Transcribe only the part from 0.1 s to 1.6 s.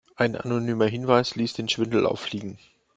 Ein anonymer Hinweis ließ